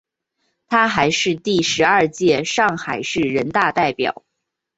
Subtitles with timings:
[0.67, 4.23] 她还是第十二届上海市人大代表。